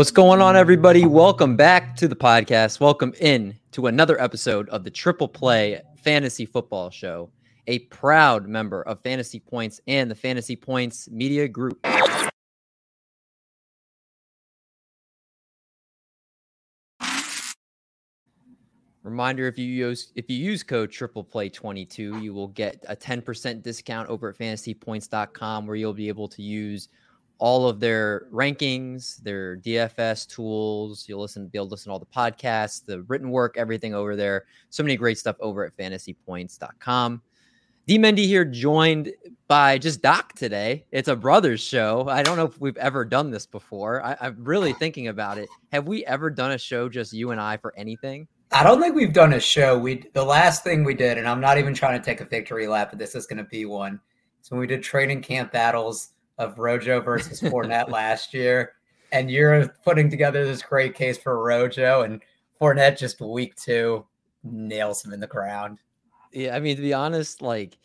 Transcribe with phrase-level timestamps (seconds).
[0.00, 1.04] What's going on, everybody?
[1.04, 2.80] Welcome back to the podcast.
[2.80, 7.30] Welcome in to another episode of the Triple Play Fantasy Football Show,
[7.66, 11.86] a proud member of Fantasy Points and the Fantasy Points Media Group.
[19.02, 22.82] Reminder: If you use if you use code Triple Play twenty two, you will get
[22.88, 26.88] a ten percent discount over at FantasyPoints.com, where you'll be able to use
[27.40, 31.06] all of their rankings, their DFS tools.
[31.08, 34.14] You'll listen, be able to listen to all the podcasts, the written work, everything over
[34.14, 34.44] there.
[34.68, 37.22] So many great stuff over at fantasypoints.com.
[37.86, 39.12] D Mendy here, joined
[39.48, 40.84] by just Doc today.
[40.92, 42.06] It's a brothers show.
[42.08, 44.04] I don't know if we've ever done this before.
[44.04, 45.48] I, I'm really thinking about it.
[45.72, 48.28] Have we ever done a show just you and I for anything?
[48.52, 49.78] I don't think we've done a show.
[49.78, 52.66] We the last thing we did, and I'm not even trying to take a victory
[52.66, 53.98] lap, but this is going to be one.
[54.42, 56.10] So we did training camp battles
[56.40, 58.72] of Rojo versus Fournette last year,
[59.12, 62.20] and you're putting together this great case for Rojo, and
[62.60, 64.04] Fournette just week two
[64.42, 65.78] nails him in the ground.
[66.32, 67.78] Yeah, I mean to be honest, like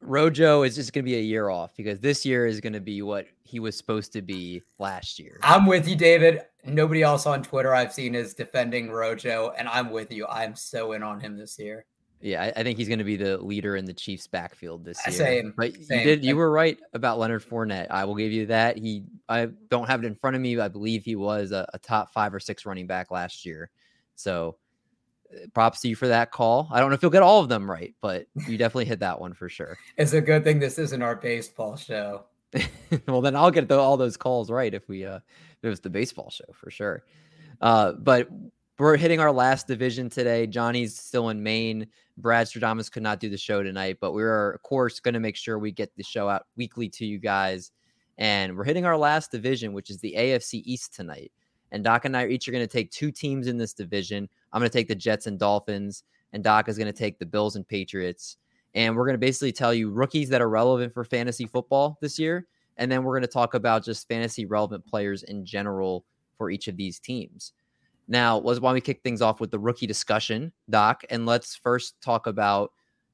[0.00, 2.80] Rojo is just going to be a year off because this year is going to
[2.80, 5.38] be what he was supposed to be last year.
[5.42, 6.42] I'm with you, David.
[6.64, 10.26] Nobody else on Twitter I've seen is defending Rojo, and I'm with you.
[10.26, 11.86] I'm so in on him this year.
[12.22, 14.98] Yeah, I, I think he's going to be the leader in the Chiefs' backfield this
[15.06, 15.12] year.
[15.12, 15.98] Same, but same.
[15.98, 17.88] you did you were right about Leonard Fournette.
[17.90, 18.78] I will give you that.
[18.78, 20.54] He I don't have it in front of me.
[20.54, 23.70] But I believe he was a, a top five or six running back last year.
[24.14, 24.56] So
[25.32, 26.68] uh, props to you for that call.
[26.70, 29.20] I don't know if you'll get all of them right, but you definitely hit that
[29.20, 29.76] one for sure.
[29.96, 32.26] It's a good thing this isn't our baseball show.
[33.08, 35.80] well, then I'll get the, all those calls right if we uh if it was
[35.80, 37.02] the baseball show for sure.
[37.60, 38.28] Uh, but
[38.78, 40.46] we're hitting our last division today.
[40.46, 41.86] Johnny's still in Maine.
[42.18, 45.20] Brad Stradamus could not do the show tonight, but we are of course going to
[45.20, 47.70] make sure we get the show out weekly to you guys.
[48.18, 51.32] And we're hitting our last division, which is the AFC East tonight.
[51.70, 54.28] And Doc and I are each are going to take two teams in this division.
[54.52, 57.26] I'm going to take the Jets and Dolphins, and Doc is going to take the
[57.26, 58.36] Bills and Patriots.
[58.74, 62.18] And we're going to basically tell you rookies that are relevant for fantasy football this
[62.18, 62.46] year.
[62.76, 66.04] And then we're going to talk about just fantasy relevant players in general
[66.36, 67.52] for each of these teams.
[68.12, 71.02] Now, was why we kick things off with the rookie discussion, Doc.
[71.08, 72.70] And let's first talk about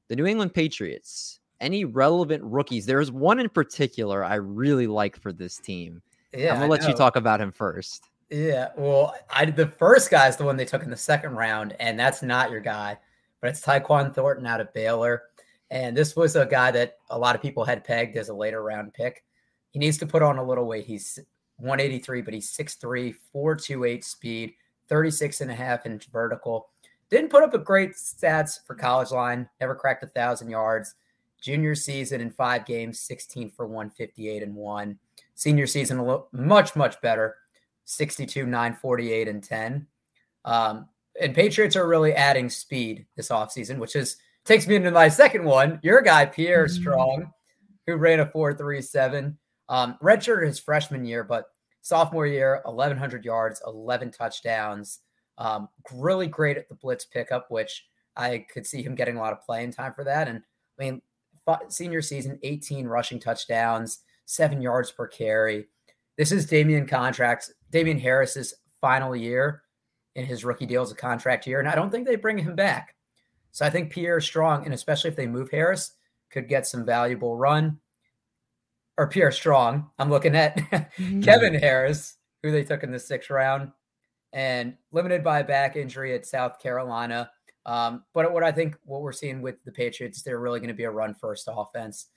[0.09, 1.39] the New England Patriots.
[1.61, 2.85] Any relevant rookies?
[2.85, 6.01] There's one in particular I really like for this team.
[6.33, 8.09] Yeah, I'm gonna let you talk about him first.
[8.29, 11.77] Yeah, well, I the first guy is the one they took in the second round,
[11.79, 12.97] and that's not your guy,
[13.39, 15.23] but it's Tyquan Thornton out of Baylor.
[15.71, 18.61] And this was a guy that a lot of people had pegged as a later
[18.61, 19.23] round pick.
[19.71, 20.85] He needs to put on a little weight.
[20.85, 21.19] He's
[21.55, 24.53] 183, but he's 6'3, 428 speed,
[24.89, 26.69] 36 and a half inch vertical.
[27.09, 30.95] Didn't put up a great stats for college line, never cracked a thousand yards.
[31.41, 34.99] Junior season in five games, 16 for 158 and one.
[35.35, 37.37] Senior season, a little, much, much better,
[37.85, 39.87] 62, 948 and 10.
[40.43, 40.89] Um,
[41.21, 45.45] and Patriots are really adding speed this offseason, which is takes me into my second
[45.45, 45.79] one.
[45.81, 47.31] Your guy, Pierre Strong,
[47.87, 49.37] who ran a 437.
[49.69, 51.45] Um, redshirt his freshman year, but
[51.81, 54.99] sophomore year, 1,100 yards, 11 touchdowns.
[55.37, 59.31] Um, really great at the blitz pickup, which I could see him getting a lot
[59.31, 60.27] of playing time for that.
[60.27, 60.41] And
[60.79, 61.01] I mean,
[61.69, 65.67] senior season, 18 rushing touchdowns, seven yards per carry.
[66.17, 69.63] This is Damien contracts, Damien Harris's final year
[70.15, 71.59] in his rookie deal as a contract year.
[71.59, 72.95] And I don't think they bring him back.
[73.51, 75.93] So I think Pierre Strong, and especially if they move Harris,
[76.29, 77.79] could get some valuable run.
[78.99, 79.89] Or Pierre Strong.
[79.97, 81.21] I'm looking at mm-hmm.
[81.21, 83.71] Kevin Harris, who they took in the sixth round,
[84.33, 87.31] and limited by a back injury at South Carolina.
[87.65, 90.73] Um, but what I think what we're seeing with the Patriots, they're really going to
[90.73, 92.07] be a run first offense.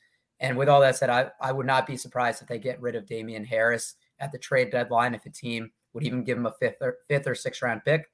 [0.41, 2.97] And with all that said, I, I would not be surprised if they get rid
[2.97, 6.55] of Damien Harris at the trade deadline if a team would even give him a
[6.59, 8.11] fifth or fifth or sixth round pick.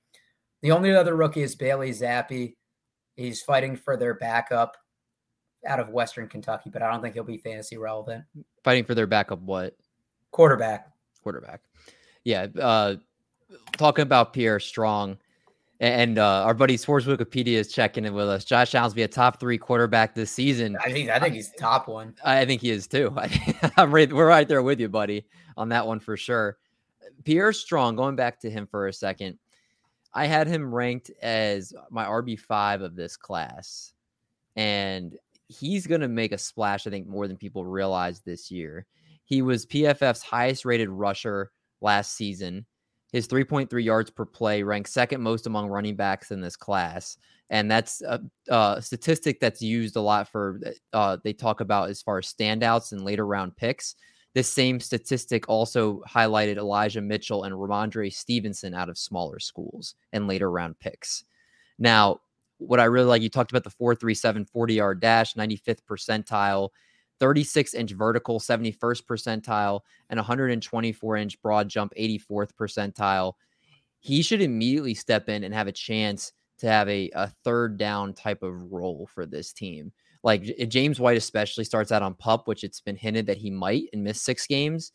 [0.60, 2.54] The only other rookie is Bailey Zappe.
[3.16, 4.76] He's fighting for their backup
[5.66, 8.24] out of Western Kentucky, but I don't think he'll be fantasy relevant.
[8.64, 9.76] Fighting for their backup what?
[10.30, 10.90] Quarterback.
[11.22, 11.62] Quarterback.
[12.24, 12.46] Yeah.
[12.58, 12.96] Uh
[13.76, 15.18] talking about Pierre Strong
[15.80, 18.44] and uh, our buddy Sports Wikipedia is checking in with us.
[18.44, 20.76] Josh Allen's be a top three quarterback this season.
[20.84, 22.14] I think I think he's top one.
[22.24, 23.16] I think he is too.
[23.76, 24.12] I'm right.
[24.12, 25.26] We're right there with you, buddy,
[25.56, 26.58] on that one for sure.
[27.24, 27.96] Pierre Strong.
[27.96, 29.38] Going back to him for a second,
[30.12, 33.92] I had him ranked as my RB5 of this class.
[34.56, 35.16] And
[35.48, 38.86] he's going to make a splash, I think, more than people realize this year.
[39.24, 41.50] He was PFF's highest rated rusher
[41.80, 42.66] last season.
[43.12, 47.16] His 3.3 yards per play ranked second most among running backs in this class.
[47.50, 50.60] And that's a, a statistic that's used a lot for,
[50.92, 53.94] uh, they talk about as far as standouts and later round picks.
[54.34, 60.28] This same statistic also highlighted Elijah Mitchell and Rhamondre Stevenson out of smaller schools and
[60.28, 61.24] later round picks.
[61.78, 62.20] Now,
[62.58, 66.70] what I really like, you talked about the 437 40 yard dash, 95th percentile,
[67.20, 73.34] 36 inch vertical, 71st percentile, and 124 inch broad jump, 84th percentile.
[74.00, 78.12] He should immediately step in and have a chance to have a, a third down
[78.12, 79.92] type of role for this team.
[80.22, 83.84] Like James White especially starts out on pup, which it's been hinted that he might
[83.92, 84.92] and miss six games,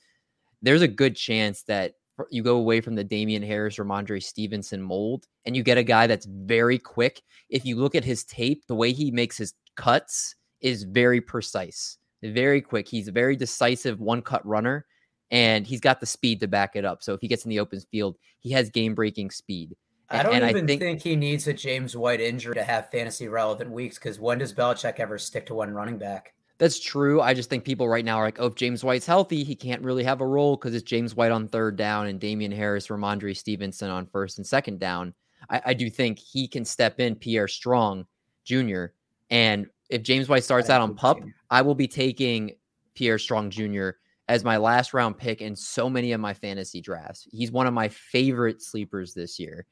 [0.62, 1.94] there's a good chance that
[2.30, 5.84] you go away from the Damien Harris or Mondre Stevenson mold and you get a
[5.84, 7.22] guy that's very quick.
[7.50, 11.98] If you look at his tape, the way he makes his cuts is very precise,
[12.22, 12.88] very quick.
[12.88, 14.86] He's a very decisive one cut runner
[15.32, 17.02] and he's got the speed to back it up.
[17.02, 19.76] So if he gets in the open field, he has game breaking speed.
[20.10, 22.92] I don't and even I think, think, he needs a James White injury to have
[22.92, 26.34] fantasy relevant weeks because when does Belichick ever stick to one running back?
[26.60, 27.20] That's true.
[27.20, 29.82] I just think people right now are like, oh, if James White's healthy, he can't
[29.82, 33.36] really have a role because it's James White on third down and Damien Harris, Rhamondre
[33.36, 35.14] Stevenson on first and second down.
[35.50, 38.06] I, I, do think he can step in Pierre Strong
[38.46, 38.86] Jr.
[39.30, 41.20] And if James White starts out on pup,
[41.50, 42.56] I will be taking
[42.96, 43.90] Pierre Strong Jr.
[44.28, 47.28] as my last round pick in so many of my fantasy drafts.
[47.32, 49.66] He's one of my favorite sleepers this year.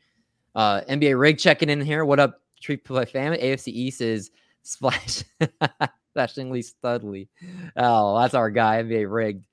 [0.55, 2.03] Uh, NBA Rig checking in here.
[2.05, 3.33] What up, Treat Play Fam?
[3.33, 4.31] AFC East is
[4.63, 5.23] splash,
[6.11, 7.27] splashingly studly.
[7.75, 9.45] Oh, that's our guy, NBA Rigged.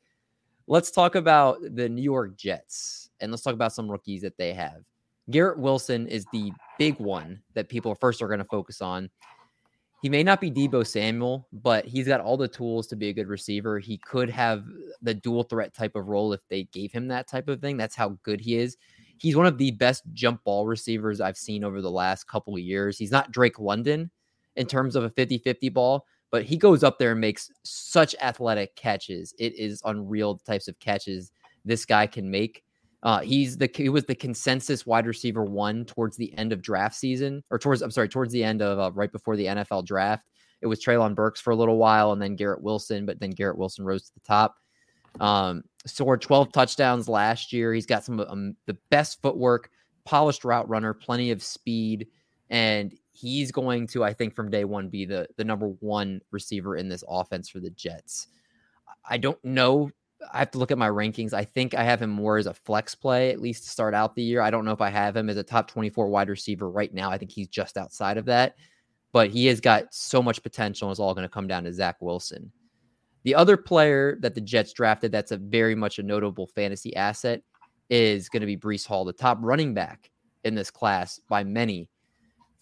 [0.66, 4.52] Let's talk about the New York Jets and let's talk about some rookies that they
[4.52, 4.82] have.
[5.31, 9.10] Garrett Wilson is the big one that people first are going to focus on.
[10.02, 13.12] He may not be Deebo Samuel, but he's got all the tools to be a
[13.12, 13.78] good receiver.
[13.78, 14.64] He could have
[15.02, 17.76] the dual threat type of role if they gave him that type of thing.
[17.76, 18.76] That's how good he is
[19.19, 22.61] he's one of the best jump ball receivers I've seen over the last couple of
[22.61, 22.96] years.
[22.96, 24.11] He's not Drake London
[24.56, 28.14] in terms of a 50 50 ball, but he goes up there and makes such
[28.20, 29.34] athletic catches.
[29.38, 31.32] It is unreal the types of catches
[31.64, 32.62] this guy can make.
[33.02, 36.96] Uh, he's the he was the consensus wide receiver one towards the end of draft
[36.96, 40.25] season, or towards I'm sorry, towards the end of uh, right before the NFL draft.
[40.60, 43.56] It was Treylon Burks for a little while, and then Garrett Wilson, but then Garrett
[43.56, 44.56] Wilson rose to the top.
[45.20, 47.72] Um, scored 12 touchdowns last year.
[47.72, 49.70] He's got some of um, the best footwork,
[50.04, 52.08] polished route runner, plenty of speed,
[52.50, 56.76] and he's going to, I think, from day one, be the the number one receiver
[56.76, 58.29] in this offense for the Jets.
[59.09, 59.91] I don't know.
[60.32, 61.32] I have to look at my rankings.
[61.32, 64.15] I think I have him more as a flex play, at least to start out
[64.15, 64.41] the year.
[64.41, 67.11] I don't know if I have him as a top 24 wide receiver right now.
[67.11, 68.56] I think he's just outside of that,
[69.12, 70.88] but he has got so much potential.
[70.88, 72.50] And It's all going to come down to Zach Wilson.
[73.23, 77.43] The other player that the Jets drafted that's a very much a notable fantasy asset
[77.91, 80.11] is going to be Breece Hall, the top running back
[80.44, 81.91] in this class by many.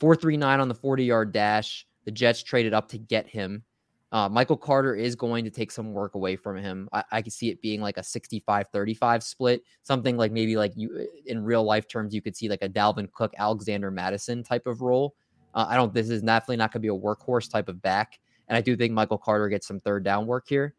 [0.00, 1.86] 439 on the 40 yard dash.
[2.04, 3.64] The Jets traded up to get him.
[4.12, 6.88] Uh, Michael Carter is going to take some work away from him.
[6.92, 10.72] I, I can see it being like a 65 35 split, something like maybe like
[10.76, 14.66] you in real life terms, you could see like a Dalvin Cook, Alexander Mattison type
[14.66, 15.14] of role.
[15.54, 18.20] Uh, I don't, this is definitely not going to be a workhorse type of back.
[18.48, 20.74] And I do think Michael Carter gets some third down work here.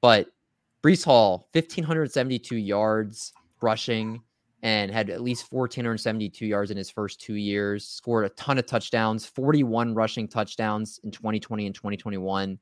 [0.00, 0.28] But
[0.82, 4.22] Breece Hall, 1,572 yards rushing
[4.62, 8.66] and had at least 1,472 yards in his first two years, scored a ton of
[8.66, 12.58] touchdowns, 41 rushing touchdowns in 2020 and 2021.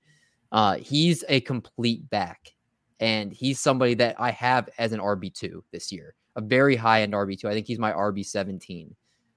[0.52, 2.55] Uh, he's a complete back.
[3.00, 7.12] And he's somebody that I have as an RB2 this year, a very high end
[7.12, 7.45] RB2.
[7.45, 8.90] I think he's my RB17.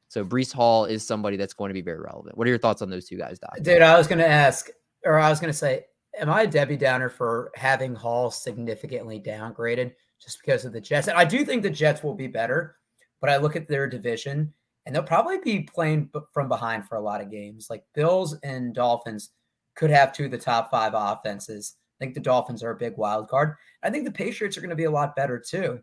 [0.08, 2.38] So Breece Hall is somebody that's going to be very relevant.
[2.38, 3.58] What are your thoughts on those two guys, Doc?
[3.62, 4.70] Dude, I was going to ask
[5.06, 5.86] or I was going to say,
[6.20, 11.08] am I a Debbie Downer for having Hall significantly downgraded just because of the Jets?
[11.08, 12.76] And I do think the Jets will be better,
[13.20, 14.54] but I look at their division
[14.86, 17.68] and they'll probably be playing from behind for a lot of games.
[17.70, 19.32] Like Bills and Dolphins
[19.76, 21.76] could have two of the top five offenses.
[22.00, 23.56] I think the Dolphins are a big wild card.
[23.84, 25.80] I think the Patriots are going to be a lot better too.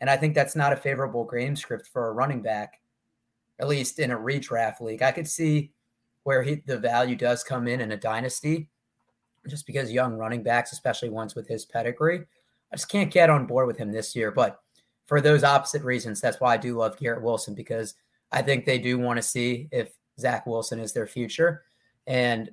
[0.00, 2.80] And I think that's not a favorable game script for a running back,
[3.58, 5.02] at least in a redraft league.
[5.02, 5.72] I could see
[6.24, 8.68] where he, the value does come in in a dynasty,
[9.48, 12.24] just because young running backs, especially ones with his pedigree,
[12.74, 14.32] I just can't get on board with him this year.
[14.32, 14.60] But
[15.06, 17.94] for those opposite reasons, that's why I do love Garrett Wilson because
[18.32, 21.62] I think they do want to see if Zach Wilson is their future.
[22.08, 22.50] And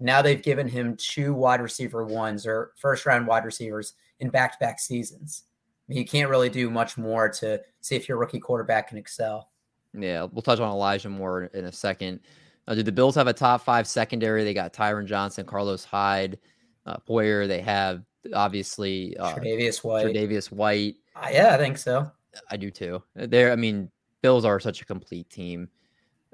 [0.00, 4.50] now they've given him two wide receiver ones or first round wide receivers in back
[4.50, 5.44] to back seasons.
[5.88, 8.98] I mean, you can't really do much more to see if your rookie quarterback can
[8.98, 9.50] excel.
[9.96, 12.18] Yeah, we'll touch on Elijah more in a second.
[12.66, 14.42] Uh, do the Bills have a top five secondary?
[14.42, 16.40] They got Taron Johnson, Carlos Hyde,
[16.84, 17.46] uh, Poyer.
[17.46, 18.02] They have
[18.34, 20.06] obviously uh, Tre'Davious White.
[20.06, 20.96] Tre'Davious White.
[21.16, 22.10] Uh, yeah, I think so.
[22.50, 23.02] I do too.
[23.14, 23.90] They're, I mean,
[24.22, 25.68] Bills are such a complete team.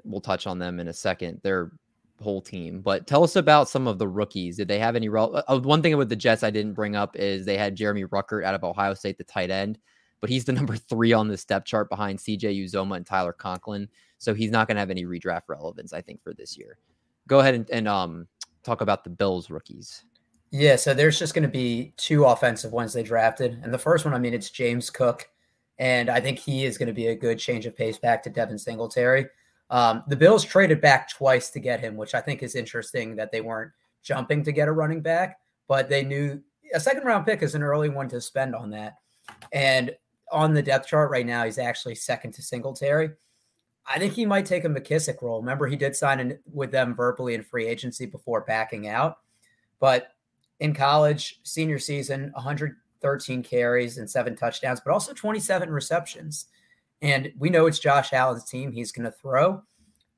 [0.03, 1.41] We'll touch on them in a second.
[1.43, 1.71] They're
[2.21, 2.81] whole team.
[2.81, 4.57] But tell us about some of the rookies.
[4.57, 5.09] Did they have any?
[5.09, 8.05] Rel- uh, one thing with the Jets I didn't bring up is they had Jeremy
[8.05, 9.79] Ruckert out of Ohio State, the tight end,
[10.21, 13.87] but he's the number three on the step chart behind CJ Uzomah and Tyler Conklin.
[14.17, 16.77] So he's not going to have any redraft relevance, I think, for this year.
[17.27, 18.27] Go ahead and, and um,
[18.63, 20.03] talk about the Bills rookies.
[20.51, 23.59] Yeah, so there's just going to be two offensive ones they drafted.
[23.63, 25.29] And the first one, I mean, it's James Cook.
[25.77, 28.29] And I think he is going to be a good change of pace back to
[28.29, 29.27] Devin Singletary.
[29.69, 33.31] Um, the Bills traded back twice to get him, which I think is interesting that
[33.31, 36.41] they weren't jumping to get a running back, but they knew
[36.73, 38.95] a second round pick is an early one to spend on that.
[39.53, 39.95] And
[40.31, 43.11] on the depth chart right now, he's actually second to Singletary.
[43.85, 45.39] I think he might take a McKissic role.
[45.39, 49.19] Remember, he did sign in with them verbally in free agency before backing out.
[49.79, 50.13] But
[50.59, 56.47] in college, senior season, 113 carries and seven touchdowns, but also 27 receptions.
[57.01, 58.71] And we know it's Josh Allen's team.
[58.71, 59.63] He's going to throw.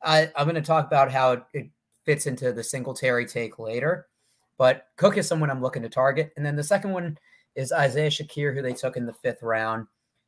[0.02, 1.70] I, am going to talk about how it, it
[2.06, 4.08] fits into the Singletary take later.
[4.58, 6.34] But Cook is someone I'm looking to target.
[6.36, 7.18] And then the second one
[7.56, 9.88] is Isaiah Shakir, who they took in the fifth round.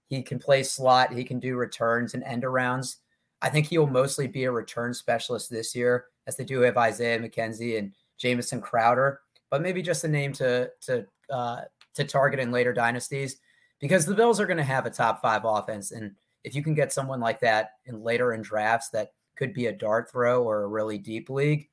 [0.10, 2.98] He can play slot, he can do returns and end arounds.
[3.42, 6.78] I think he will mostly be a return specialist this year, as they do have
[6.78, 9.22] Isaiah McKenzie and Jamison Crowder
[9.54, 11.62] but maybe just a name to to uh,
[11.94, 13.38] to target in later dynasties
[13.80, 16.74] because the Bills are going to have a top five offense, and if you can
[16.74, 20.64] get someone like that in later in drafts that could be a dart throw or
[20.64, 21.70] a really deep league,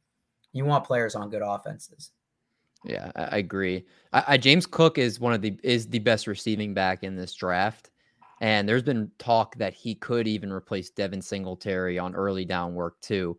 [0.53, 2.11] you want players on good offenses.
[2.85, 3.87] Yeah, I, agree.
[4.13, 7.33] I, I, James Cook is one of the is the best receiving back in this
[7.33, 7.89] draft,
[8.43, 13.01] and there's been talk that he could even replace Devin Singletary on early down work
[13.01, 13.39] too.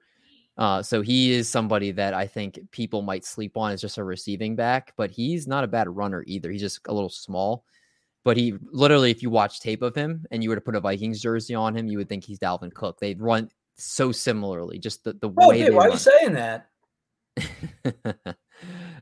[0.61, 4.03] Uh, so he is somebody that I think people might sleep on as just a
[4.03, 6.51] receiving back, but he's not a bad runner either.
[6.51, 7.65] He's just a little small.
[8.23, 10.79] But he literally, if you watch tape of him and you were to put a
[10.79, 12.99] Vikings jersey on him, you would think he's Dalvin Cook.
[12.99, 15.65] They run so similarly, just the, the oh, way.
[15.65, 15.87] Dude, why run.
[15.87, 16.67] are you saying that?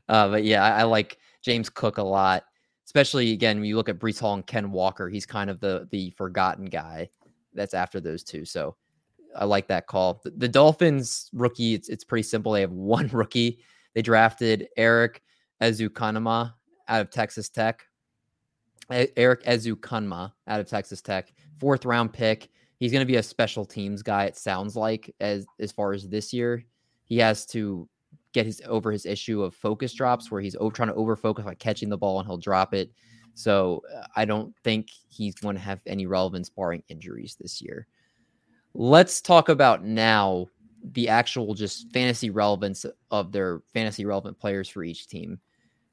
[0.08, 2.44] uh, but yeah, I, I, like James Cook a lot,
[2.86, 5.10] especially again when you look at Breece Hall and Ken Walker.
[5.10, 7.10] He's kind of the the forgotten guy
[7.52, 8.46] that's after those two.
[8.46, 8.76] So
[9.36, 10.20] I like that call.
[10.24, 12.52] The, the Dolphins rookie, it's it's pretty simple.
[12.52, 13.60] They have one rookie.
[13.94, 15.22] They drafted Erik
[15.60, 16.54] Ezukanma
[16.88, 17.86] out of Texas Tech.
[18.90, 22.48] Erik Ezukanma out of Texas Tech, fourth round pick.
[22.78, 24.24] He's going to be a special teams guy.
[24.24, 26.64] It sounds like as as far as this year,
[27.04, 27.88] he has to
[28.32, 31.46] get his over his issue of focus drops, where he's over, trying to over focus
[31.46, 32.90] on catching the ball and he'll drop it.
[33.34, 37.86] So uh, I don't think he's going to have any relevance barring injuries this year.
[38.74, 40.46] Let's talk about now
[40.92, 45.38] the actual just fantasy relevance of their fantasy relevant players for each team.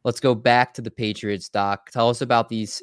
[0.03, 1.89] Let's go back to the Patriots, Doc.
[1.91, 2.81] Tell us about these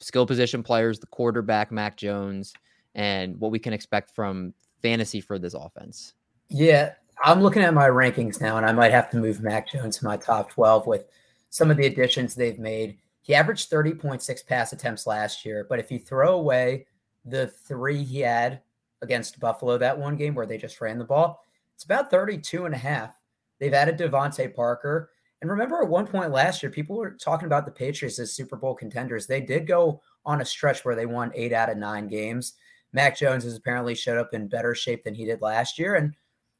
[0.00, 2.52] skill position players, the quarterback, Mac Jones,
[2.94, 6.14] and what we can expect from fantasy for this offense.
[6.48, 6.92] Yeah,
[7.24, 10.04] I'm looking at my rankings now, and I might have to move Mac Jones to
[10.04, 11.06] my top 12 with
[11.50, 12.98] some of the additions they've made.
[13.20, 16.86] He averaged 30.6 pass attempts last year, but if you throw away
[17.24, 18.60] the three he had
[19.02, 21.44] against Buffalo that one game where they just ran the ball.
[21.74, 23.18] It's about 32 and a half.
[23.60, 25.10] They've added DeVante Parker.
[25.40, 28.56] And remember at one point last year, people were talking about the Patriots as Super
[28.56, 29.26] Bowl contenders.
[29.26, 32.54] They did go on a stretch where they won eight out of nine games.
[32.92, 35.96] Mac Jones has apparently showed up in better shape than he did last year.
[35.96, 36.14] And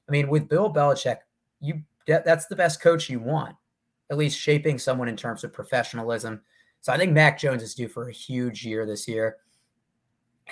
[0.08, 1.18] I mean, with Bill Belichick,
[1.60, 3.54] you that's the best coach you want,
[4.10, 6.40] at least shaping someone in terms of professionalism.
[6.80, 9.36] So I think Mac Jones is due for a huge year this year.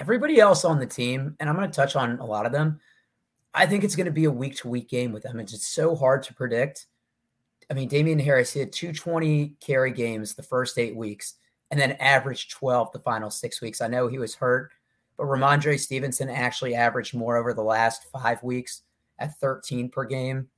[0.00, 2.80] Everybody else on the team, and I'm going to touch on a lot of them,
[3.52, 5.38] I think it's going to be a week to week game with them.
[5.38, 6.87] It's just so hard to predict.
[7.71, 11.35] I mean, Damien Harris hit 220 carry games the first eight weeks
[11.71, 13.80] and then averaged 12 the final six weeks.
[13.80, 14.71] I know he was hurt,
[15.16, 18.83] but Rhamondre Stevenson actually averaged more over the last five weeks
[19.19, 20.49] at 13 per game.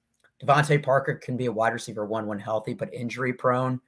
[0.42, 3.80] DeVante Parker can be a wide receiver one when healthy, but injury prone.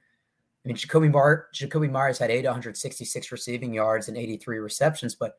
[0.63, 5.37] I mean, Jacoby, Mar- Jakobi Meyers had 866 receiving yards and 83 receptions, but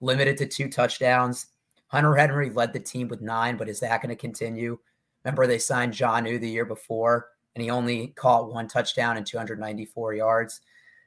[0.00, 1.46] limited to two touchdowns.
[1.88, 4.78] Hunter Henry led the team with nine, but is that going to continue?
[5.24, 10.14] Remember, they signed Jonnu the year before, and he only caught one touchdown and 294
[10.14, 10.60] yards.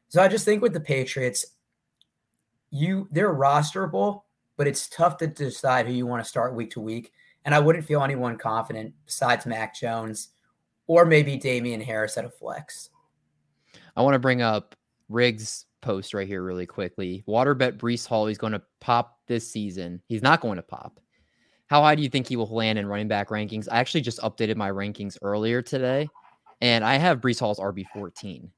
[0.10, 1.46] So I just think with the Patriots,
[2.72, 4.24] you they're rosterable,
[4.58, 7.12] but it's tough to decide who you want to start week to week.
[7.46, 10.30] And I wouldn't feel anyone confident besides Mac Jones
[10.88, 12.90] or maybe Damien Harris at a flex.
[13.96, 14.76] I want to bring up
[15.10, 17.24] Riggs post right here really quickly.
[17.28, 20.02] Waterbet Breece Hall, he's going to pop this season.
[20.08, 21.00] He's not going to pop.
[21.68, 23.68] How high do you think he will land in running back rankings?
[23.72, 26.10] I actually just updated my rankings earlier today,
[26.60, 28.52] and I have Breece Hall's RB 14.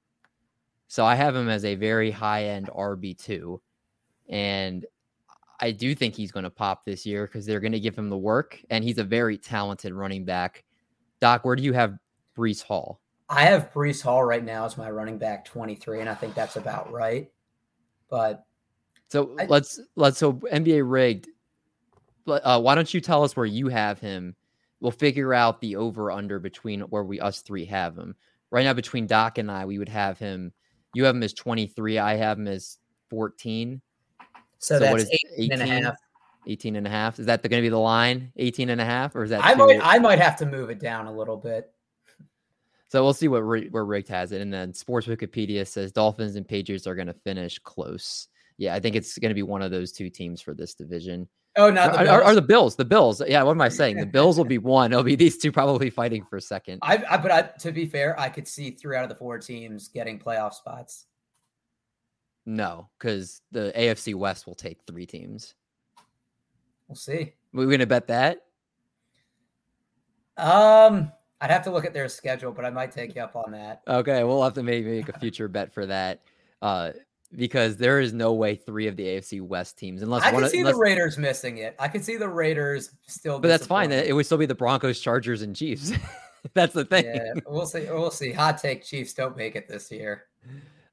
[0.88, 3.60] So I have him as a very high end RB2.
[4.30, 4.86] And
[5.60, 8.10] I do think he's going to pop this year because they're going to give him
[8.10, 8.60] the work.
[8.70, 10.63] And he's a very talented running back
[11.24, 11.98] Doc, where do you have
[12.38, 13.00] Breece Hall?
[13.30, 16.56] I have Breece Hall right now as my running back 23, and I think that's
[16.56, 17.32] about right.
[18.10, 18.46] But
[19.10, 21.27] so I, let's let's so NBA rigged.
[22.27, 24.36] Uh, why don't you tell us where you have him?
[24.80, 28.15] We'll figure out the over under between where we us three have him.
[28.51, 30.53] Right now, between Doc and I, we would have him.
[30.94, 31.98] You have him as 23.
[31.98, 32.77] I have him as
[33.10, 33.82] 14.
[34.60, 35.96] So, so that's what is 18 and a half.
[36.46, 37.20] 18 and a half.
[37.20, 38.32] Is that going to be the line?
[38.36, 39.15] 18 and a half?
[39.15, 41.74] Or is that I might I might have to move it down a little bit.
[42.94, 44.40] So we'll see what where Rigged has it.
[44.40, 48.28] And then Sports Wikipedia says Dolphins and Patriots are going to finish close.
[48.60, 51.28] Yeah, I think it's going to be one of those two teams for this division.
[51.56, 52.76] Oh, not the are, are, the Bills.
[52.76, 53.20] The Bills.
[53.28, 53.98] Yeah, what am I saying?
[53.98, 54.92] The Bills will be one.
[54.92, 56.82] It'll be these two probably fighting for second.
[56.84, 59.40] I, I but I, to be fair, I could see three out of the four
[59.40, 61.08] teams getting playoff spots.
[62.46, 65.56] No, because the AFC West will take three teams.
[66.88, 67.34] We'll see.
[67.54, 68.44] We're gonna bet that.
[70.38, 71.12] Um,
[71.44, 73.82] I'd have to look at their schedule, but I might take you up on that.
[73.86, 76.22] Okay, we'll have to maybe make a future bet for that.
[76.62, 76.92] Uh,
[77.36, 80.50] because there is no way three of the AFC West teams, unless I can one,
[80.50, 81.76] see unless, the Raiders missing it.
[81.80, 83.92] I can see the Raiders still, but that's fine.
[83.92, 85.92] It would still be the Broncos, Chargers, and Chiefs.
[86.54, 87.06] that's the thing.
[87.06, 87.88] Yeah, we'll see.
[87.90, 88.32] We'll see.
[88.32, 90.28] Hot take: Chiefs don't make it this year.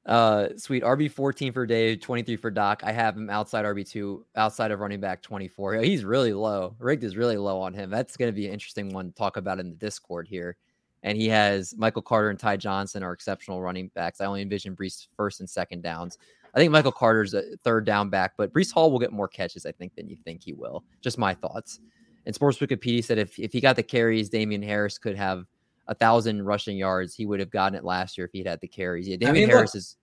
[0.05, 2.81] Uh, sweet RB 14 for Dave, 23 for Doc.
[2.83, 5.75] I have him outside RB two, outside of running back 24.
[5.75, 6.75] He's really low.
[6.79, 7.89] Rigged is really low on him.
[7.89, 10.57] That's going to be an interesting one to talk about in the Discord here.
[11.03, 14.21] And he has Michael Carter and Ty Johnson are exceptional running backs.
[14.21, 16.17] I only envision Breece first and second downs.
[16.53, 19.65] I think Michael Carter's a third down back, but Breece Hall will get more catches,
[19.65, 20.83] I think, than you think he will.
[21.01, 21.79] Just my thoughts.
[22.25, 25.45] And Sports Wikipedia said if, if he got the carries, Damien Harris could have
[25.87, 27.15] a thousand rushing yards.
[27.15, 29.07] He would have gotten it last year if he'd had the carries.
[29.07, 29.97] Yeah, Damien I mean, Harris look, is.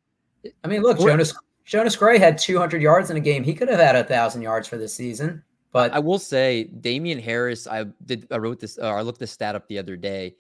[0.65, 3.45] I mean, look, Jonas Jonas Gray had 200 yards in a game.
[3.45, 5.43] He could have had a thousand yards for this season.
[5.73, 7.67] But I will say, Damien Harris.
[7.67, 8.27] I did.
[8.31, 8.79] I wrote this.
[8.79, 10.35] Uh, I looked this stat up the other day.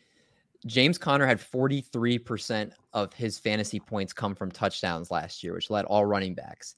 [0.66, 5.84] James Conner had 43% of his fantasy points come from touchdowns last year, which led
[5.84, 6.74] all running backs.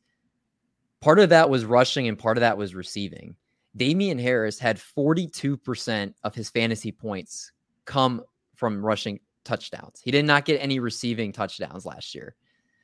[1.01, 3.37] Part of that was rushing and part of that was receiving.
[3.77, 7.53] Damien Harris had 42% of his fantasy points
[7.87, 8.23] come
[8.61, 10.03] from rushing touchdowns.
[10.05, 12.37] He did not get any receiving touchdowns last year.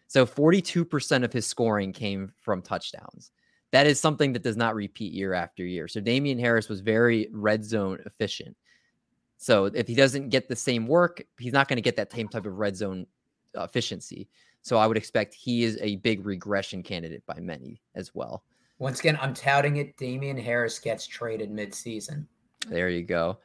[0.08, 3.30] So 42% of his scoring came from touchdowns.
[3.72, 5.86] That is something that does not repeat year after year.
[5.86, 8.56] So Damien Harris was very red zone efficient.
[9.36, 12.28] So if he doesn't get the same work, he's not going to get that same
[12.28, 13.06] type of red zone
[13.54, 14.28] efficiency.
[14.62, 18.44] So I would expect he is a big regression candidate by many as well.
[18.78, 19.96] Once again, I'm touting it.
[19.98, 22.24] Damien Harris gets traded midseason.
[22.68, 23.38] There you go.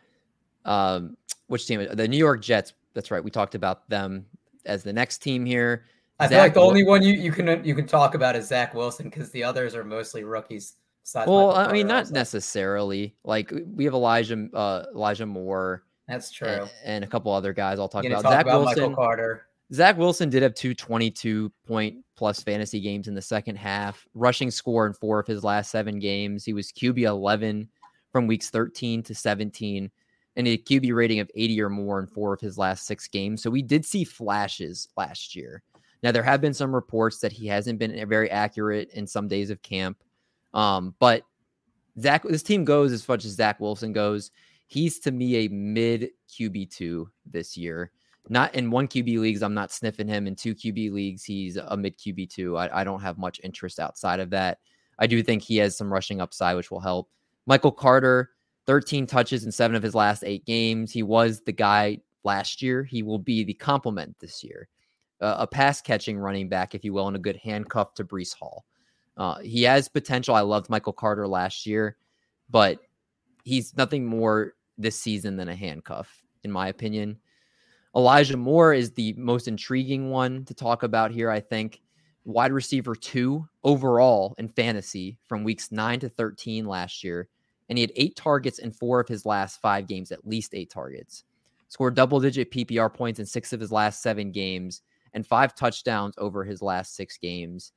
[0.65, 1.17] Um,
[1.51, 1.85] which team?
[1.91, 2.73] The New York Jets.
[2.93, 3.23] That's right.
[3.23, 4.25] We talked about them
[4.65, 5.85] as the next team here.
[6.19, 8.47] I Zach feel like the only one you, you can you can talk about is
[8.47, 10.75] Zach Wilson because the others are mostly rookies.
[11.15, 12.13] Well, I mean, not also.
[12.13, 13.15] necessarily.
[13.23, 15.83] Like we have Elijah uh, Elijah Moore.
[16.07, 16.47] That's true.
[16.47, 18.21] And, and, a couple other guys I'll talk about.
[18.21, 18.83] Talk Zach about Wilson.
[18.83, 19.47] Michael Carter.
[19.73, 24.51] Zach Wilson did have two 22 point plus fantasy games in the second half, rushing
[24.51, 26.43] score in four of his last seven games.
[26.43, 27.67] He was QB 11
[28.11, 29.89] from weeks 13 to 17
[30.35, 33.43] and a QB rating of 80 or more in four of his last six games.
[33.43, 35.63] So we did see flashes last year.
[36.03, 39.49] Now, there have been some reports that he hasn't been very accurate in some days
[39.49, 39.97] of camp.
[40.53, 41.23] Um, but
[41.99, 44.31] Zach, this team goes as much as Zach Wilson goes.
[44.67, 47.91] He's to me a mid QB2 this year.
[48.29, 50.27] Not in one QB leagues, I'm not sniffing him.
[50.27, 52.57] In two QB leagues, he's a mid QB2.
[52.57, 54.59] I, I don't have much interest outside of that.
[54.99, 57.09] I do think he has some rushing upside, which will help.
[57.47, 58.29] Michael Carter,
[58.71, 60.93] 13 touches in seven of his last eight games.
[60.93, 62.85] He was the guy last year.
[62.85, 64.69] He will be the complement this year.
[65.19, 68.33] Uh, a pass catching running back, if you will, and a good handcuff to Breece
[68.33, 68.63] Hall.
[69.17, 70.35] Uh, he has potential.
[70.35, 71.97] I loved Michael Carter last year,
[72.49, 72.79] but
[73.43, 77.19] he's nothing more this season than a handcuff, in my opinion.
[77.93, 81.81] Elijah Moore is the most intriguing one to talk about here, I think.
[82.23, 87.27] Wide receiver two overall in fantasy from weeks nine to 13 last year.
[87.69, 90.69] And he had eight targets in four of his last five games, at least eight
[90.69, 91.23] targets.
[91.69, 94.81] Scored double digit PPR points in six of his last seven games
[95.13, 97.71] and five touchdowns over his last six games.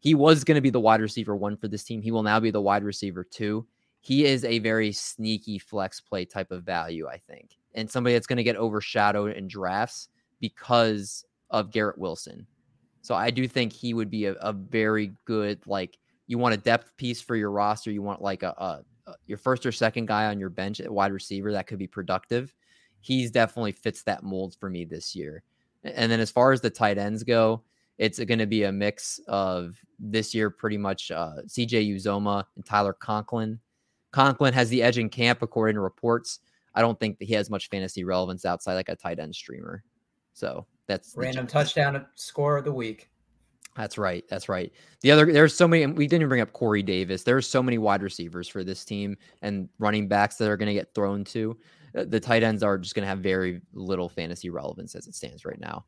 [0.00, 2.00] He was going to be the wide receiver one for this team.
[2.00, 3.66] He will now be the wide receiver two.
[4.00, 8.26] He is a very sneaky flex play type of value, I think, and somebody that's
[8.26, 10.08] going to get overshadowed in drafts
[10.40, 12.46] because of Garrett Wilson.
[13.02, 16.58] So I do think he would be a, a very good, like, you want a
[16.58, 17.90] depth piece for your roster.
[17.90, 18.80] You want like a, a,
[19.26, 22.54] your first or second guy on your bench at wide receiver that could be productive.
[23.00, 25.42] He's definitely fits that mold for me this year.
[25.84, 27.62] And then as far as the tight ends go,
[27.98, 32.64] it's going to be a mix of this year, pretty much uh, CJ Uzomah and
[32.64, 33.58] Tyler Conklin.
[34.12, 36.40] Conklin has the edge in camp, according to reports.
[36.74, 39.82] I don't think that he has much fantasy relevance outside like a tight end streamer.
[40.32, 43.10] So that's random touchdown score of the week.
[43.76, 44.24] That's right.
[44.28, 44.72] That's right.
[45.02, 45.86] The other there's so many.
[45.86, 47.22] We didn't bring up Corey Davis.
[47.22, 50.74] There's so many wide receivers for this team and running backs that are going to
[50.74, 51.56] get thrown to.
[51.96, 55.14] Uh, the tight ends are just going to have very little fantasy relevance as it
[55.14, 55.84] stands right now.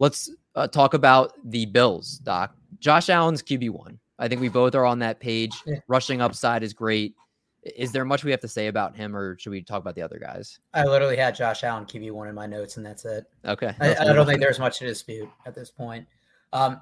[0.00, 2.54] Let's uh, talk about the Bills, Doc.
[2.78, 3.98] Josh Allen's QB one.
[4.18, 5.52] I think we both are on that page.
[5.66, 5.76] Yeah.
[5.88, 7.14] Rushing upside is great.
[7.62, 10.02] Is there much we have to say about him, or should we talk about the
[10.02, 10.58] other guys?
[10.72, 13.26] I literally had Josh Allen QB one in my notes, and that's it.
[13.44, 16.06] Okay, I, I don't think there's much to dispute at this point.
[16.54, 16.80] Um,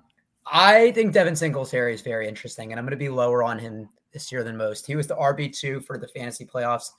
[0.50, 3.88] I think Devin Singletary is very interesting, and I'm going to be lower on him
[4.12, 4.86] this year than most.
[4.86, 6.90] He was the RB2 for the fantasy playoffs,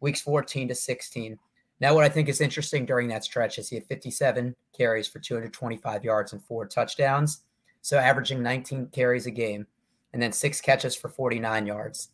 [0.00, 1.38] weeks 14 to 16.
[1.80, 5.20] Now, what I think is interesting during that stretch is he had 57 carries for
[5.20, 7.42] 225 yards and four touchdowns,
[7.82, 9.66] so averaging 19 carries a game,
[10.12, 12.08] and then six catches for 49 yards.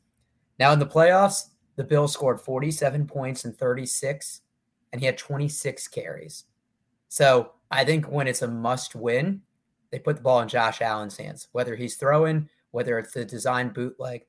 [0.58, 4.42] Now, in the playoffs, the Bills scored 47 points and 36,
[4.92, 6.44] and he had 26 carries.
[7.08, 9.42] So I think when it's a must win,
[9.92, 13.68] they put the ball in Josh Allen's hands, whether he's throwing, whether it's the design
[13.68, 14.24] bootleg.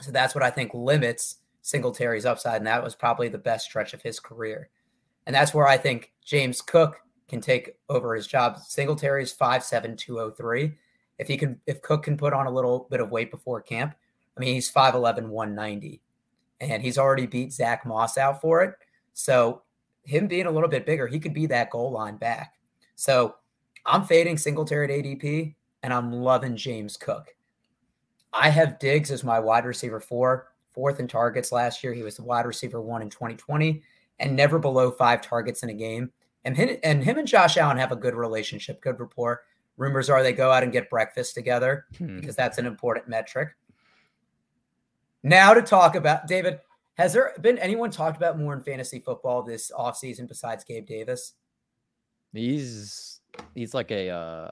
[0.00, 2.58] So that's what I think limits Singletary's upside.
[2.58, 4.70] And that was probably the best stretch of his career.
[5.26, 8.58] And that's where I think James Cook can take over his job.
[8.58, 10.72] Singletary's 5'7, 203.
[11.18, 13.96] If he can, if Cook can put on a little bit of weight before camp,
[14.36, 16.00] I mean, he's 5'11, 190.
[16.60, 18.74] And he's already beat Zach Moss out for it.
[19.14, 19.62] So
[20.04, 22.54] him being a little bit bigger, he could be that goal line back.
[22.94, 23.34] So
[23.86, 27.34] I'm fading Singletary at ADP, and I'm loving James Cook.
[28.32, 31.94] I have Diggs as my wide receiver four, fourth in targets last year.
[31.94, 33.82] He was the wide receiver one in 2020,
[34.18, 36.10] and never below five targets in a game.
[36.44, 39.42] And him, and him and Josh Allen have a good relationship, good rapport.
[39.76, 42.18] Rumors are they go out and get breakfast together hmm.
[42.18, 43.50] because that's an important metric.
[45.22, 46.60] Now to talk about David,
[46.94, 51.34] has there been anyone talked about more in fantasy football this offseason besides Gabe Davis?
[52.32, 53.15] He's
[53.54, 54.50] he's like a uh,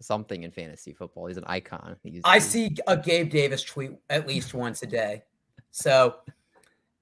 [0.00, 1.26] something in fantasy football.
[1.26, 1.96] He's an icon.
[2.02, 5.22] He's, I see a Gabe Davis tweet at least once a day.
[5.70, 6.16] So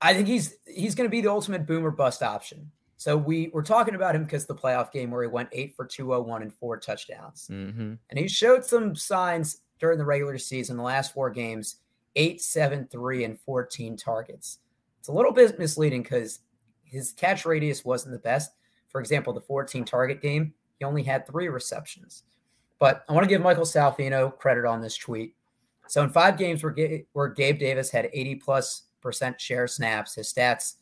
[0.01, 2.71] I think he's he's going to be the ultimate boomer bust option.
[2.97, 5.85] So we we're talking about him because the playoff game where he went eight for
[5.85, 7.49] 201 and four touchdowns.
[7.51, 7.95] Mm-hmm.
[8.11, 11.77] And he showed some signs during the regular season, the last four games,
[12.17, 14.59] eight, seven, three, and 14 targets.
[14.99, 16.41] It's a little bit misleading because
[16.85, 18.53] his catch radius wasn't the best.
[18.89, 22.25] For example, the 14 target game, he only had three receptions.
[22.79, 25.35] But I want to give Michael Salfino credit on this tweet.
[25.89, 26.75] So in five games where,
[27.13, 30.75] where Gabe Davis had 80 plus percent share snaps, his stats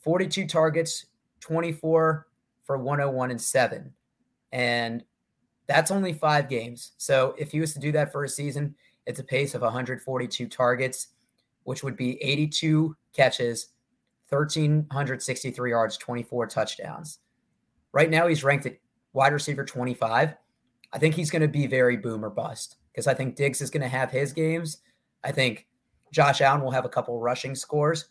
[0.00, 1.06] 42 targets,
[1.40, 2.28] 24
[2.62, 3.92] for 101 and seven.
[4.52, 5.02] And
[5.66, 6.92] that's only five games.
[6.96, 10.46] So if he was to do that for a season, it's a pace of 142
[10.48, 11.08] targets,
[11.64, 13.68] which would be 82 catches,
[14.28, 17.18] 1,363 yards, 24 touchdowns.
[17.92, 18.76] Right now, he's ranked at
[19.16, 20.34] wide receiver 25.
[20.92, 23.70] I think he's going to be very boom or bust because I think Diggs is
[23.70, 24.78] going to have his games.
[25.24, 25.66] I think
[26.12, 28.10] Josh Allen will have a couple rushing scores.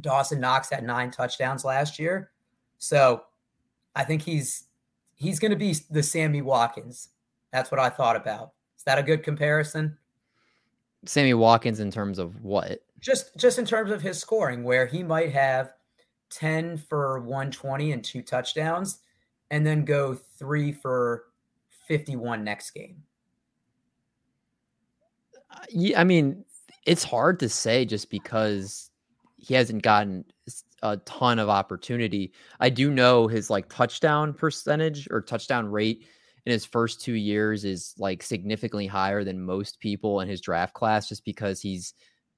[0.00, 2.30] Dawson Knox had nine touchdowns last year.
[2.78, 3.24] So
[3.96, 4.64] I think he's
[5.14, 7.08] he's going to be the Sammy Watkins.
[7.50, 8.52] That's what I thought about.
[8.76, 9.96] Is that a good comparison?
[11.04, 12.82] Sammy Watkins in terms of what?
[13.00, 15.72] Just just in terms of his scoring where he might have
[16.30, 18.98] 10 for 120 and two touchdowns
[19.52, 21.24] and then go three for
[21.86, 23.02] 51 next game?
[25.68, 26.44] Yeah, I mean,
[26.86, 28.90] it's hard to say just because
[29.36, 30.24] he hasn't gotten
[30.82, 32.32] a ton of opportunity.
[32.60, 36.06] I do know his like touchdown percentage or touchdown rate
[36.46, 40.72] in his first two years is like significantly higher than most people in his draft
[40.72, 41.92] class just because he's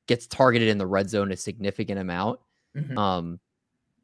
[0.09, 2.41] gets targeted in the red zone a significant amount.
[2.77, 2.99] Mm-hmm.
[2.99, 3.41] Um,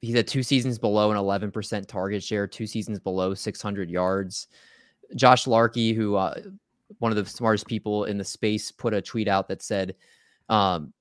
[0.00, 4.48] he's at two seasons below an 11% target share, two seasons below 600 yards.
[5.14, 6.40] Josh Larkey, who uh,
[6.98, 9.96] one of the smartest people in the space, put a tweet out that said,
[10.48, 10.92] um,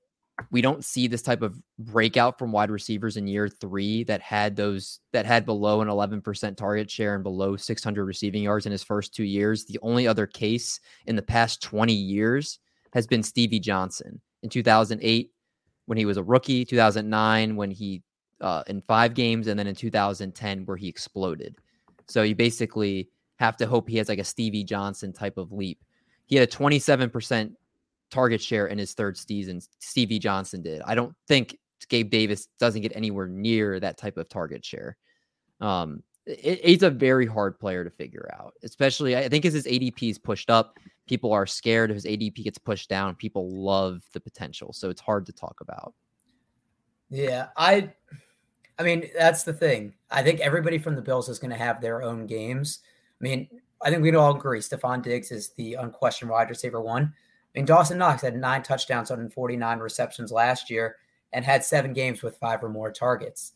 [0.51, 4.55] "We don't see this type of breakout from wide receivers in year three that had
[4.55, 8.83] those that had below an 11% target share and below 600 receiving yards in his
[8.83, 9.65] first two years.
[9.65, 12.59] The only other case in the past 20 years
[12.93, 15.31] has been Stevie Johnson in 2008."
[15.85, 18.03] When he was a rookie, 2009, when he
[18.41, 21.55] uh, in five games, and then in 2010 where he exploded.
[22.07, 25.83] So you basically have to hope he has like a Stevie Johnson type of leap.
[26.25, 27.53] He had a 27%
[28.11, 29.61] target share in his third season.
[29.79, 30.81] Stevie Johnson did.
[30.85, 34.97] I don't think Gabe Davis doesn't get anywhere near that type of target share.
[35.61, 39.65] Um, it, he's a very hard player to figure out, especially I think as his
[39.65, 43.15] ADP is pushed up, people are scared if his ADP gets pushed down.
[43.15, 45.93] People love the potential, so it's hard to talk about.
[47.09, 47.91] Yeah, I
[48.79, 49.93] I mean, that's the thing.
[50.09, 52.79] I think everybody from the Bills is going to have their own games.
[53.19, 53.49] I mean,
[53.81, 57.03] I think we'd all agree Stefon Diggs is the unquestioned wide receiver one.
[57.03, 60.95] I mean, Dawson Knox had nine touchdowns on 49 receptions last year
[61.33, 63.53] and had seven games with five or more targets.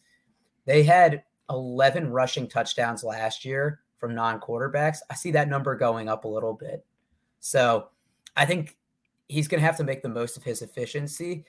[0.65, 4.97] They had 11 rushing touchdowns last year from non quarterbacks.
[5.09, 6.85] I see that number going up a little bit.
[7.39, 7.89] So
[8.35, 8.77] I think
[9.27, 11.45] he's going to have to make the most of his efficiency.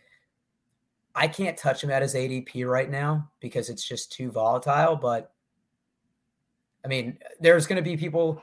[1.14, 4.96] I can't touch him at his ADP right now because it's just too volatile.
[4.96, 5.32] But
[6.84, 8.42] I mean, there's going to be people.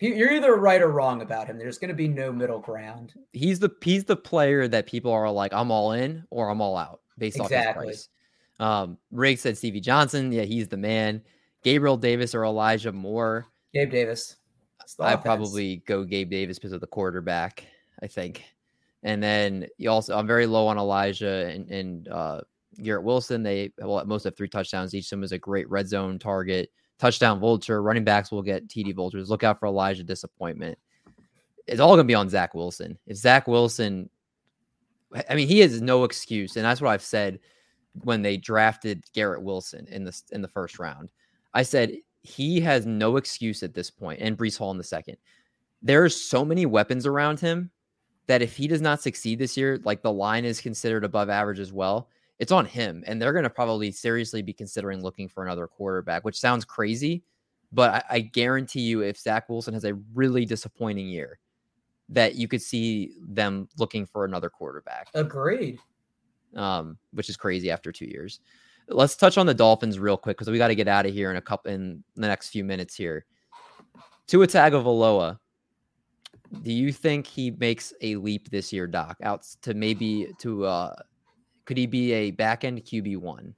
[0.00, 1.58] You're either right or wrong about him.
[1.58, 3.14] There's going to be no middle ground.
[3.32, 6.76] He's the he's the player that people are like, I'm all in or I'm all
[6.76, 7.86] out based exactly.
[7.86, 8.08] off his
[8.58, 8.82] price.
[8.84, 10.32] Um, Riggs said Stevie Johnson.
[10.32, 11.22] Yeah, he's the man.
[11.62, 13.46] Gabriel Davis or Elijah Moore.
[13.72, 14.36] Gabe Davis.
[14.98, 17.64] I probably go Gabe Davis because of the quarterback.
[18.02, 18.44] I think,
[19.02, 22.40] and then you also I'm very low on Elijah and, and uh,
[22.80, 23.42] Garrett Wilson.
[23.42, 24.94] They well most have three touchdowns.
[24.94, 26.70] Each of them is a great red zone target.
[26.98, 27.82] Touchdown vulture.
[27.82, 29.28] Running backs will get TD vultures.
[29.28, 30.78] Look out for Elijah disappointment.
[31.66, 32.98] It's all going to be on Zach Wilson.
[33.06, 34.08] If Zach Wilson,
[35.28, 37.40] I mean, he has no excuse, and that's what I've said
[38.02, 41.10] when they drafted Garrett Wilson in the in the first round.
[41.54, 45.16] I said he has no excuse at this point, and Breece Hall in the second.
[45.82, 47.72] There's so many weapons around him
[48.26, 51.58] that if he does not succeed this year, like the line is considered above average
[51.58, 52.08] as well,
[52.38, 53.04] it's on him.
[53.06, 57.22] And they're going to probably seriously be considering looking for another quarterback, which sounds crazy,
[57.72, 61.38] but I, I, guarantee you, if Zach Wilson has a really disappointing year,
[62.10, 65.08] that you could see them looking for another quarterback.
[65.14, 65.78] Agreed.
[66.54, 68.40] Um, which is crazy after two years.
[68.88, 71.30] Let's touch on the Dolphins real quick because we got to get out of here
[71.30, 73.24] in a couple in the next few minutes here.
[74.26, 75.38] Tua Tagovailoa,
[76.62, 79.16] do you think he makes a leap this year, Doc?
[79.22, 80.94] Out to maybe to uh,
[81.64, 83.54] could he be a back end QB one?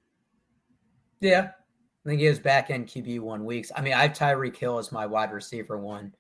[1.21, 1.51] Yeah,
[2.05, 3.73] I think he has back end QB one weeks.
[3.75, 6.15] I mean, I have Tyreek Hill as my wide receiver one.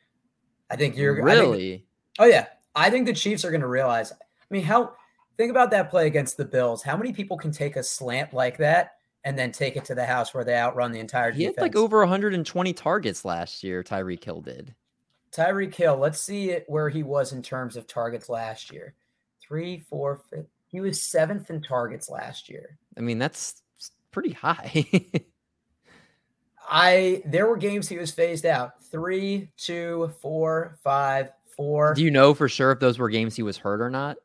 [0.70, 1.70] I think you're really.
[1.70, 1.82] Think,
[2.18, 4.12] oh yeah, I think the Chiefs are going to realize.
[4.12, 4.16] I
[4.50, 4.94] mean, how
[5.36, 6.82] Think about that play against the Bills.
[6.82, 8.92] How many people can take a slant like that
[9.24, 11.40] and then take it to the house where they outrun the entire team?
[11.40, 11.56] he defense?
[11.58, 13.82] had like over 120 targets last year.
[13.82, 14.74] Tyreek Hill did.
[15.34, 15.96] Tyreek Hill.
[15.96, 18.94] Let's see it where he was in terms of targets last year.
[19.40, 20.46] Three, four, fifth.
[20.68, 22.78] He was seventh in targets last year.
[22.96, 23.62] I mean, that's
[24.10, 24.86] pretty high.
[26.68, 28.82] I there were games he was phased out.
[28.90, 31.94] Three, two, four, five, four.
[31.94, 34.16] Do you know for sure if those were games he was hurt or not?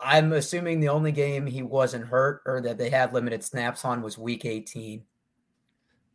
[0.00, 4.02] I'm assuming the only game he wasn't hurt or that they had limited snaps on
[4.02, 5.04] was week 18.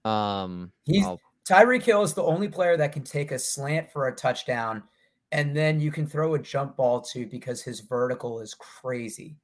[0.03, 1.21] Um, he's I'll...
[1.47, 4.83] Tyreek Hill is the only player that can take a slant for a touchdown,
[5.31, 9.37] and then you can throw a jump ball to because his vertical is crazy.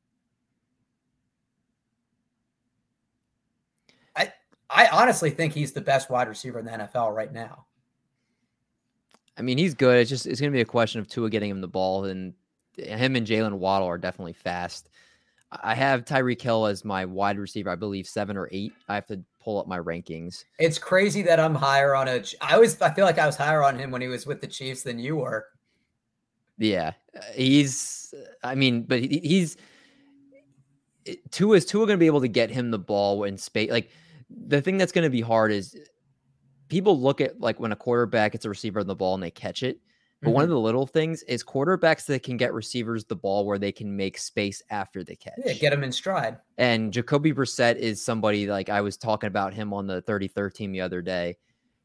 [4.18, 4.34] I
[4.70, 7.66] I honestly think he's the best wide receiver in the NFL right now.
[9.38, 10.00] I mean, he's good.
[10.00, 12.34] It's just it's going to be a question of Tua getting him the ball and
[12.78, 14.90] him and Jalen Waddle are definitely fast.
[15.52, 18.74] I have Tyreek Hill as my wide receiver, I believe seven or eight.
[18.90, 20.46] I have to pull up my rankings.
[20.60, 22.24] It's crazy that I'm higher on a.
[22.42, 24.48] I always I feel like I was higher on him when he was with the
[24.48, 25.48] Chiefs than you were.
[26.58, 26.94] Yeah,
[27.34, 28.14] he's.
[28.44, 29.58] I mean, but he's.
[31.32, 33.70] Tua is Tua going to be able to get him the ball in space.
[33.70, 33.90] Like
[34.30, 35.78] the thing that's going to be hard is
[36.70, 39.32] people look at like when a quarterback gets a receiver on the ball and they
[39.32, 39.80] catch it
[40.24, 40.36] but mm-hmm.
[40.36, 43.74] one of the little things is quarterbacks that can get receivers the ball where they
[43.74, 45.34] can make space after the catch.
[45.46, 46.38] Yeah, get them in stride.
[46.58, 50.72] And Jacoby Brissett is somebody like I was talking about him on the 33rd team
[50.72, 51.36] the other day.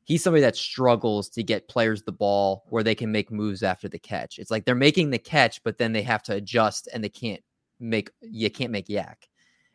[0.04, 3.88] He's somebody that struggles to get players the ball where they can make moves after
[3.88, 4.38] the catch.
[4.38, 7.42] It's like they're making the catch, but then they have to adjust and they can't
[7.80, 9.16] make you can't make YAC.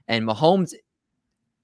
[0.07, 0.73] And Mahomes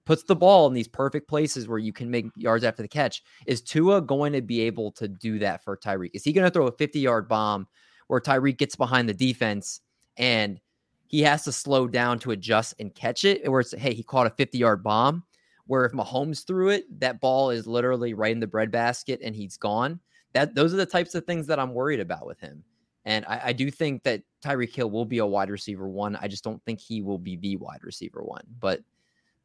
[0.10, 3.22] puts the ball in these perfect places where you can make yards after the catch.
[3.46, 6.10] Is Tua going to be able to do that for Tyreek?
[6.16, 7.68] Is he going to throw a 50 yard bomb
[8.08, 9.82] where Tyreek gets behind the defense
[10.18, 10.60] and
[11.06, 13.48] he has to slow down to adjust and catch it?
[13.48, 15.26] Where it's, hey, he caught a 50 yard bomb.
[15.68, 19.58] Where if Mahomes threw it, that ball is literally right in the breadbasket and he's
[19.58, 20.00] gone.
[20.34, 22.64] That those are the types of things that I'm worried about with him.
[23.06, 26.16] And I, I do think that Tyreek Hill will be a wide receiver one.
[26.16, 28.46] I just don't think he will be the wide receiver one.
[28.60, 28.82] But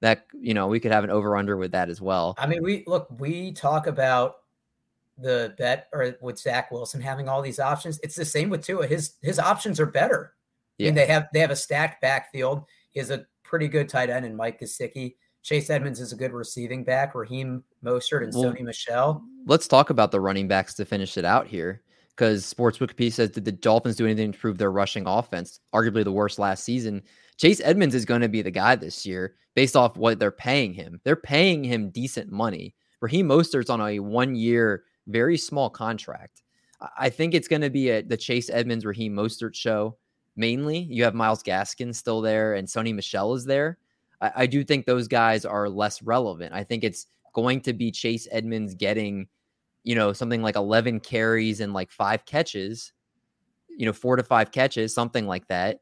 [0.05, 2.35] that you know we could have an over under with that as well.
[2.39, 4.37] I mean, we look, we talk about
[5.17, 7.99] the bet or with Zach Wilson having all these options.
[8.03, 8.87] It's the same with Tua.
[8.87, 10.35] His his options are better.
[10.79, 10.87] Yeah.
[10.87, 12.65] I mean, they have they have a stacked backfield.
[12.91, 15.15] He has a pretty good tight end in Mike Gesicki.
[15.43, 17.15] Chase Edmonds is a good receiving back.
[17.15, 19.23] Raheem Mostert and well, Sony Michel.
[19.47, 21.83] Let's talk about the running backs to finish it out here.
[22.17, 25.59] Because Sports Wikipedia says, did the Dolphins do anything to improve their rushing offense?
[25.75, 27.03] Arguably the worst last season.
[27.37, 30.73] Chase Edmonds is going to be the guy this year based off what they're paying
[30.73, 31.01] him.
[31.05, 32.75] They're paying him decent money.
[33.01, 36.43] Raheem Mostert's on a one year, very small contract.
[36.99, 39.97] I think it's going to be a, the Chase Edmonds Raheem Mostert show
[40.37, 40.79] mainly.
[40.91, 43.79] You have Myles Gaskin still there and Sony Michel is there.
[44.21, 46.53] I, I do think those guys are less relevant.
[46.53, 49.29] I think it's going to be Chase Edmonds getting,
[49.83, 52.93] you know, something like 11 carries and like five catches,
[53.69, 55.81] you know, four to five catches, something like that.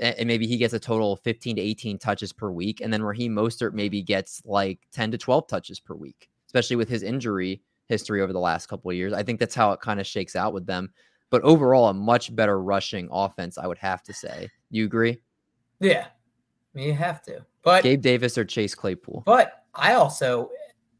[0.00, 2.80] And maybe he gets a total of 15 to 18 touches per week.
[2.80, 6.88] And then Raheem Mostert maybe gets like 10 to 12 touches per week, especially with
[6.88, 9.12] his injury history over the last couple of years.
[9.12, 10.90] I think that's how it kind of shakes out with them.
[11.28, 14.48] But overall, a much better rushing offense, I would have to say.
[14.70, 15.20] You agree?
[15.80, 16.06] Yeah,
[16.74, 17.44] you have to.
[17.62, 19.22] But Gabe Davis or Chase Claypool.
[19.26, 20.50] But I also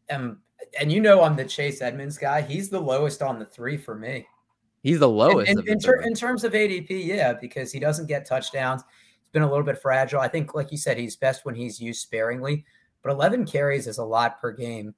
[0.08, 0.40] am,
[0.78, 2.42] and you know, I'm the Chase Edmonds guy.
[2.42, 4.26] He's the lowest on the three for me.
[4.82, 5.50] He's the lowest.
[5.50, 8.82] In, in, in, ter- in, terms of ADP, yeah, because he doesn't get touchdowns.
[8.82, 10.20] He's been a little bit fragile.
[10.20, 12.64] I think, like you said, he's best when he's used sparingly,
[13.02, 14.94] but 11 carries is a lot per game.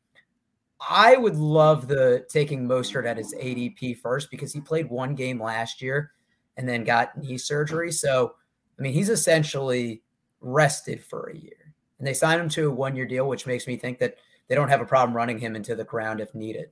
[0.88, 5.40] I would love the taking Mostert at his ADP first because he played one game
[5.40, 6.12] last year
[6.56, 7.92] and then got knee surgery.
[7.92, 8.34] So,
[8.78, 10.02] I mean, he's essentially
[10.40, 11.74] rested for a year.
[11.98, 14.16] And they signed him to a one year deal, which makes me think that
[14.48, 16.70] they don't have a problem running him into the ground if needed.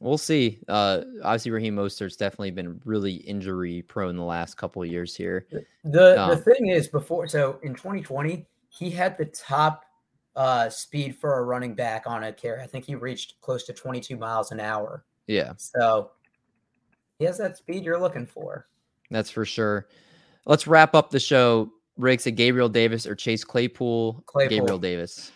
[0.00, 0.60] We'll see.
[0.68, 5.46] Uh, obviously, Raheem Mostert's definitely been really injury prone the last couple of years here.
[5.84, 9.84] The um, the thing is, before so in 2020, he had the top
[10.36, 12.62] uh, speed for a running back on a carry.
[12.62, 15.04] I think he reached close to 22 miles an hour.
[15.26, 15.54] Yeah.
[15.56, 16.10] So
[17.18, 18.66] he has that speed you're looking for.
[19.10, 19.88] That's for sure.
[20.44, 21.72] Let's wrap up the show.
[21.96, 24.22] Riggs at Gabriel Davis or Chase Claypool.
[24.26, 24.50] Claypool.
[24.50, 25.32] Gabriel Davis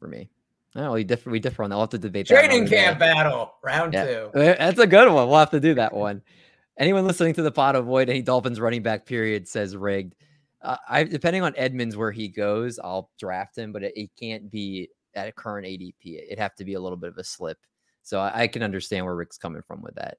[0.00, 0.28] for me.
[0.76, 1.30] Oh, we differ.
[1.30, 1.76] We differ on that.
[1.76, 2.28] We'll have to debate.
[2.28, 2.46] That.
[2.46, 4.04] Training camp battle, round yeah.
[4.04, 4.30] two.
[4.34, 5.28] That's a good one.
[5.28, 6.22] We'll have to do that one.
[6.78, 10.16] Anyone listening to the pot avoid any Dolphins running back period says rigged.
[10.60, 14.50] Uh, I depending on Edmonds where he goes, I'll draft him, but it, it, can't
[14.50, 16.24] be at a current ADP.
[16.24, 17.58] It'd have to be a little bit of a slip.
[18.02, 20.18] So I, I can understand where Rick's coming from with that.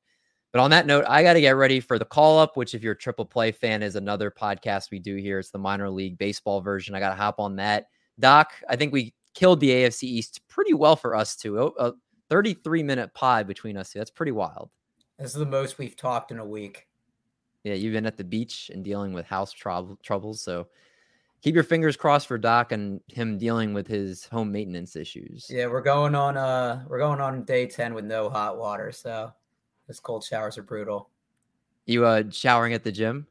[0.53, 2.81] But on that note, I got to get ready for the call up, which, if
[2.81, 5.39] you're a triple play fan, is another podcast we do here.
[5.39, 6.95] It's the minor league baseball version.
[6.95, 7.87] I got to hop on that.
[8.19, 11.73] Doc, I think we killed the AFC East pretty well for us too.
[11.77, 11.93] A
[12.29, 13.99] 33 minute pod between us two.
[13.99, 14.71] That's pretty wild.
[15.19, 16.87] This is the most we've talked in a week.
[17.63, 20.41] Yeah, you've been at the beach and dealing with house trouble, troubles.
[20.41, 20.67] So
[21.41, 25.47] keep your fingers crossed for Doc and him dealing with his home maintenance issues.
[25.49, 28.91] Yeah, we're going on uh we're going on day 10 with no hot water.
[28.91, 29.31] So
[29.87, 31.09] those cold showers are brutal.
[31.85, 33.27] You uh showering at the gym?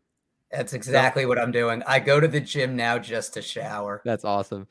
[0.50, 1.82] That's exactly what I'm doing.
[1.84, 4.02] I go to the gym now just to shower.
[4.04, 4.68] That's awesome.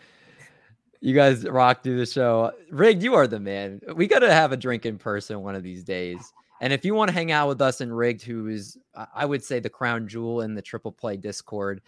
[1.03, 2.51] You guys rock through the show.
[2.71, 3.81] Rig, you are the man.
[3.95, 6.31] We got to have a drink in person one of these days.
[6.61, 8.77] And if you want to hang out with us and Rigged, who is,
[9.13, 11.81] I would say, the crown jewel in the triple play Discord,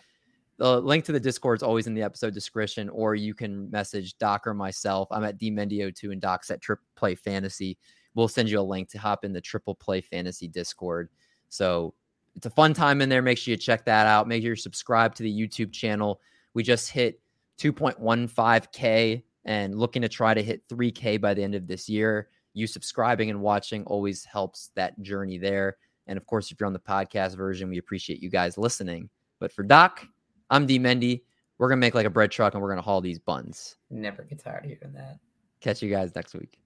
[0.57, 4.17] the link to the Discord is always in the episode description, or you can message
[4.17, 5.07] Doc or myself.
[5.11, 7.77] I'm at DMendio2 and Doc's at Triple Play Fantasy
[8.15, 11.09] we'll send you a link to hop in the triple play fantasy discord
[11.49, 11.93] so
[12.35, 14.55] it's a fun time in there make sure you check that out make sure you
[14.55, 16.19] subscribe to the youtube channel
[16.53, 17.19] we just hit
[17.59, 22.65] 2.15k and looking to try to hit 3k by the end of this year you
[22.65, 25.77] subscribing and watching always helps that journey there.
[26.07, 29.09] And of course if you're on the podcast version we appreciate you guys listening.
[29.39, 30.05] But for doc
[30.49, 31.21] i'm d mendy.
[31.57, 33.75] We're gonna make like a bread truck and we're gonna haul these buns.
[33.89, 35.19] Never get tired of hearing that.
[35.61, 36.57] Catch you guys next week